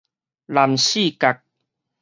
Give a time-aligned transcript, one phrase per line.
[0.47, 1.43] 南勢角